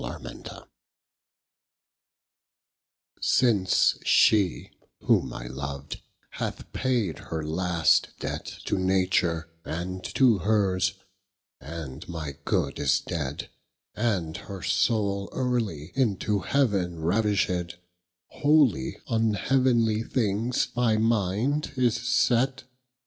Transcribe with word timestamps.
XVII 0.03 0.41
Since 3.21 3.99
she 4.03 4.71
whom 5.01 5.31
I 5.31 5.45
lov'd 5.45 6.01
hath 6.31 6.73
payd 6.73 7.19
her 7.29 7.45
last 7.45 8.07
debt 8.17 8.45
To 8.65 8.79
Nature, 8.79 9.51
and 9.63 10.03
to 10.15 10.39
hers, 10.39 10.95
and 11.59 12.09
my 12.09 12.35
good 12.45 12.79
is 12.79 12.99
dead, 12.99 13.51
And 13.93 14.37
her 14.37 14.61
Scule 14.63 15.29
early 15.33 15.91
into 15.95 16.39
heaven 16.39 17.03
ravished, 17.03 17.75
Wholly 18.29 18.97
on 19.05 19.35
heavenly 19.35 20.01
things 20.01 20.69
my 20.75 20.97
mind 20.97 21.73
is 21.77 21.95
sett. 22.09 22.63